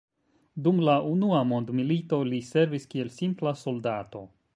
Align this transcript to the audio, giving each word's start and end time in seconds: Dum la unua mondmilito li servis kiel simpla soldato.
Dum 0.67 0.79
la 0.87 0.95
unua 1.09 1.41
mondmilito 1.49 2.19
li 2.31 2.39
servis 2.47 2.89
kiel 2.95 3.13
simpla 3.19 3.55
soldato. 3.61 4.25